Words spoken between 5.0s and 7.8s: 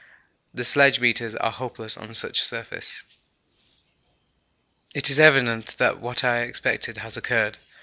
is evident that what I expected has occurred.